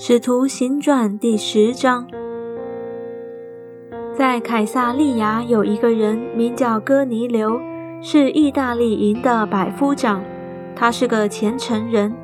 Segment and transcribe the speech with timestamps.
[0.00, 2.06] 使徒行传第十章，
[4.16, 7.60] 在凯撒利亚有一个人名叫哥尼流，
[8.00, 10.22] 是意大利营的百夫长。
[10.76, 12.14] 他是个虔诚人，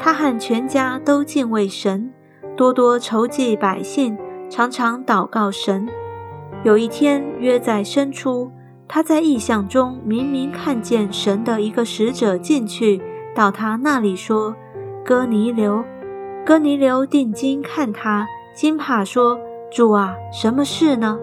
[0.00, 2.12] 他和全家都敬畏神，
[2.56, 4.18] 多多筹济百姓，
[4.50, 5.88] 常常祷告神。
[6.64, 8.50] 有一天约在申初，
[8.88, 13.00] 他在异象中明明看见神的一个使者进去，
[13.32, 14.56] 到他那里说
[15.06, 15.84] ：“哥尼流。”
[16.44, 19.38] 哥尼流定睛看他，惊怕说
[19.70, 21.16] ：“主啊，什么事呢？”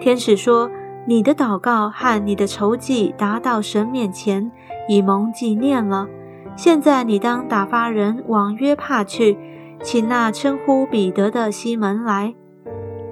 [0.00, 0.70] 天使说
[1.06, 4.50] ：“你的祷告和你的筹祭达到神面前，
[4.88, 6.06] 以蒙纪念了。
[6.54, 9.36] 现在你当打发人往约帕去，
[9.82, 12.34] 请那称呼彼得的西门来。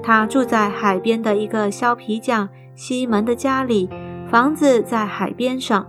[0.01, 3.91] 他住在海边的一个削皮匠西门的家里，
[4.31, 5.87] 房子在海边上。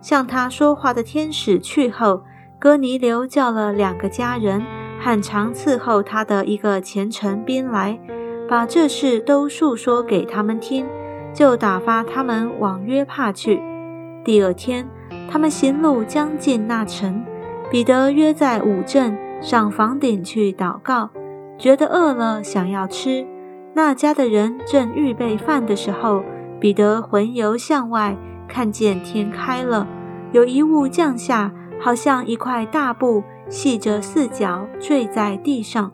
[0.00, 2.22] 向他说话的天使去后，
[2.58, 4.60] 哥尼流叫了两个家人。”
[5.04, 8.00] 很常伺候他的一个虔诚兵来，
[8.48, 10.86] 把这事都述说给他们听，
[11.34, 13.60] 就打发他们往约帕去。
[14.24, 14.88] 第二天，
[15.30, 17.22] 他们行路将近那城，
[17.70, 21.10] 彼得约在五镇上房顶去祷告，
[21.58, 23.26] 觉得饿了，想要吃。
[23.74, 26.22] 那家的人正预备饭的时候，
[26.58, 28.16] 彼得魂游向外，
[28.48, 29.86] 看见天开了，
[30.32, 33.22] 有一物降下，好像一块大布。
[33.48, 35.92] 系着四角坠在地上，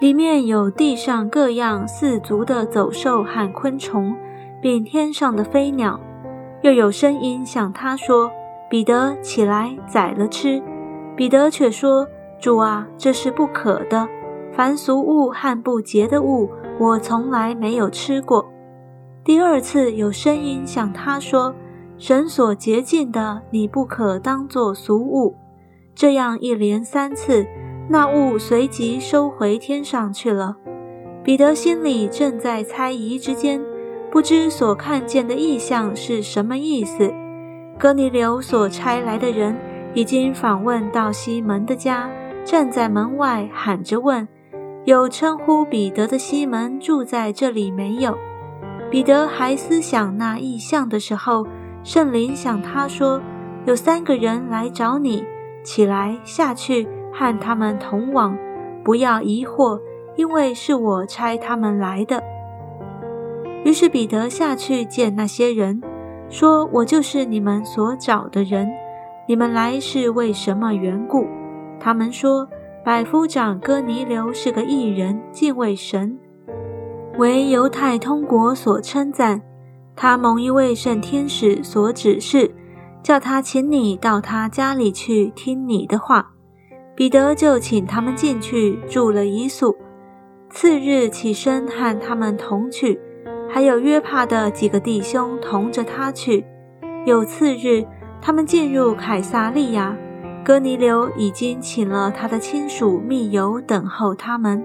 [0.00, 4.14] 里面有地上各样四足的走兽和昆虫，
[4.60, 6.00] 并天上的飞鸟。
[6.62, 8.30] 又有声音向他说
[8.70, 10.62] ：“彼得，起来宰了吃。”
[11.16, 12.06] 彼得却说
[12.40, 14.08] ：“主啊，这是不可的。
[14.52, 18.48] 凡俗物和不洁的物，我从来没有吃过。”
[19.24, 21.54] 第二次有声音向他说
[21.98, 25.36] ：“神所洁净的，你不可当作俗物。”
[25.94, 27.46] 这样一连三次，
[27.88, 30.56] 那物随即收回天上去了。
[31.22, 33.60] 彼得心里正在猜疑之间，
[34.10, 37.12] 不知所看见的异象是什么意思。
[37.78, 39.56] 哥尼流所差来的人
[39.94, 42.10] 已经访问到西门的家，
[42.44, 44.26] 站在门外喊着问
[44.84, 48.16] ：“有称呼彼得的西门住在这里没有？”
[48.90, 51.46] 彼得还思想那异象的时候，
[51.84, 53.20] 圣灵向他说
[53.64, 55.24] ：“有三个人来找你。”
[55.62, 58.36] 起来，下去和他们同往，
[58.84, 59.80] 不要疑惑，
[60.16, 62.22] 因为是我差他们来的。
[63.64, 65.80] 于是彼得下去见那些人，
[66.28, 68.68] 说：“我就是你们所找的人，
[69.28, 71.26] 你们来是为什么缘故？”
[71.78, 72.48] 他们说
[72.84, 76.18] ：“百夫长哥尼流是个异人，敬畏神，
[77.18, 79.40] 为犹太通国所称赞。
[79.94, 82.50] 他蒙一位圣天使所指示。”
[83.02, 86.30] 叫他请你到他家里去听你的话，
[86.94, 89.76] 彼得就请他们进去住了一宿。
[90.50, 93.00] 次日起身和他们同去，
[93.50, 96.44] 还有约帕的几个弟兄同着他去。
[97.04, 97.84] 有次日，
[98.20, 99.96] 他们进入凯撒利亚，
[100.44, 104.62] 哥尼流已经请了他的亲属密友等候他们。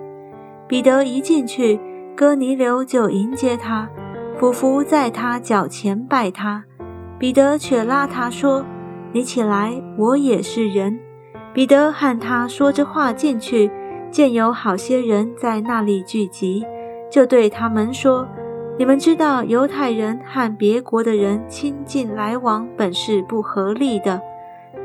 [0.67, 1.79] 彼得一进去，
[2.15, 3.89] 哥尼流就迎接他，
[4.37, 6.65] 俯伏在他脚前拜他。
[7.19, 8.63] 彼得却拉他说
[9.11, 10.99] ：“你起来，我也是人。”
[11.53, 13.71] 彼得和他说着话进去，
[14.11, 16.63] 见有好些人在那里聚集，
[17.09, 18.27] 就对他们说
[18.77, 24.21] ：“你们知道犹太人和别国的人亲近来往本是不合理的，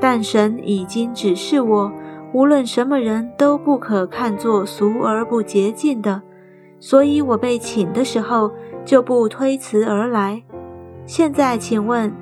[0.00, 1.92] 但神已经指示我，
[2.32, 6.22] 无论什么人都不可看作俗而不洁净的，
[6.80, 8.50] 所以我被请的时候
[8.86, 10.42] 就不推辞而来。
[11.06, 12.12] 现在请问。”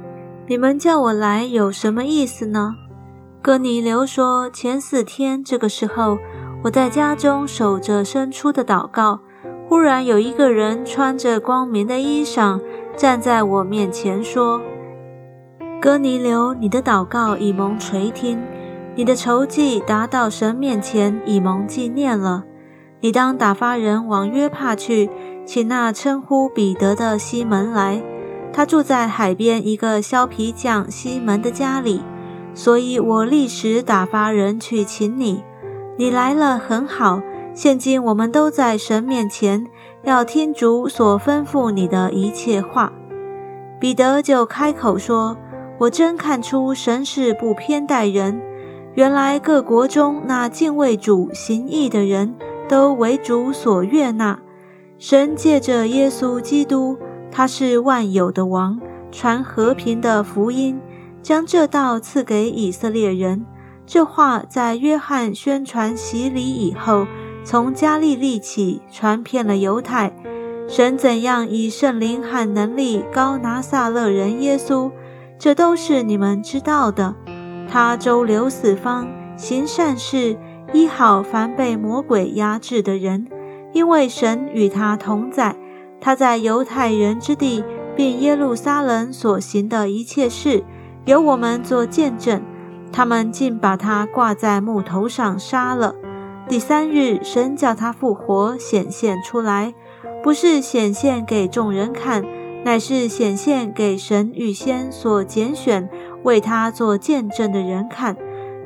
[0.48, 2.74] 你们叫我来有什么意思呢？
[3.40, 6.18] 哥尼流说：“前四天这个时候，
[6.64, 9.20] 我在家中守着生出的祷告，
[9.68, 12.60] 忽然有一个人穿着光明的衣裳
[12.96, 14.60] 站在我面前，说
[15.80, 18.42] ：‘哥尼流，你的祷告已蒙垂听，
[18.96, 22.42] 你的筹祭达到神面前，已蒙纪念了。
[22.98, 25.08] 你当打发人往约帕去，
[25.46, 28.02] 请那称呼彼得的西门来。’”
[28.52, 32.02] 他住在海边一个削皮匠西门的家里，
[32.52, 35.42] 所以我立时打发人去请你。
[35.96, 37.20] 你来了很好。
[37.52, 39.66] 现今我们都在神面前，
[40.04, 42.92] 要听主所吩咐你的一切话。
[43.80, 45.36] 彼得就开口说
[45.78, 48.40] ：“我真看出神是不偏待人。
[48.94, 52.34] 原来各国中那敬畏主行义的人
[52.68, 54.38] 都为主所悦纳。
[54.98, 56.96] 神借着耶稣基督。”
[57.30, 58.80] 他是万有的王，
[59.12, 60.80] 传和平的福音，
[61.22, 63.44] 将这道赐给以色列人。
[63.86, 67.06] 这话在约翰宣传洗礼以后，
[67.44, 70.12] 从加利利起传遍了犹太。
[70.68, 74.90] 神怎样以圣灵和能力高拿撒勒人耶稣，
[75.36, 77.16] 这都是你们知道的。
[77.68, 80.36] 他周流四方，行善事，
[80.72, 83.26] 医好凡被魔鬼压制的人，
[83.72, 85.56] 因为神与他同在。
[86.00, 87.62] 他在犹太人之地，
[87.94, 90.64] 并耶路撒冷所行的一切事，
[91.04, 92.42] 由我们做见证。
[92.92, 95.94] 他们竟把他挂在木头上杀了。
[96.48, 99.74] 第三日，神叫他复活，显现出来。
[100.22, 102.24] 不是显现给众人看，
[102.64, 105.88] 乃是显现给神预先所拣选、
[106.24, 108.16] 为他做见证的人看，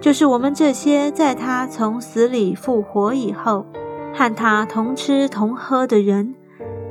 [0.00, 3.66] 就是我们这些在他从死里复活以后，
[4.14, 6.34] 和他同吃同喝的人。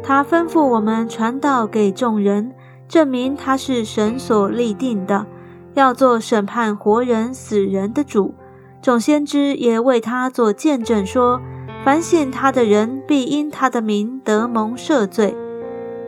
[0.04, 2.52] 他吩咐我们传道给众人，
[2.90, 5.26] 证明他是神所立定的，
[5.74, 8.36] 要做审判活人死人的主。
[8.82, 11.40] 众先知也为他做见证说。
[11.86, 15.36] 凡信他的人，必因他的名得蒙赦罪。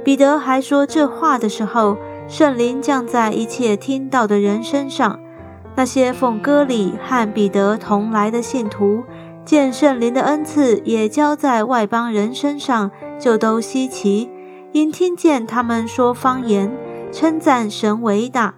[0.05, 1.97] 彼得还说这话的时候，
[2.29, 5.19] 圣灵降在一切听到的人身上。
[5.75, 9.03] 那些奉歌里和彼得同来的信徒，
[9.45, 12.89] 见圣灵的恩赐也交在外邦人身上，
[13.19, 14.29] 就都稀奇，
[14.71, 16.75] 因听见他们说方言，
[17.11, 18.55] 称赞神为大。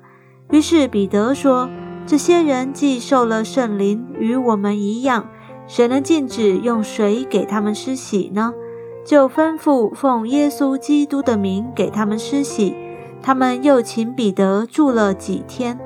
[0.50, 1.69] 于是彼得说
[2.07, 5.28] ：“这些人既受了圣灵，与我们一样。”
[5.68, 8.54] 谁能禁止用水给他们施洗呢？
[9.06, 12.74] 就吩咐奉耶稣基督的名给他们施洗。
[13.22, 15.78] 他们又请彼得住了几天。